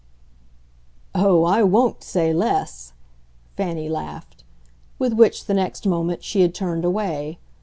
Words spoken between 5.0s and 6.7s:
which, the next moment, she had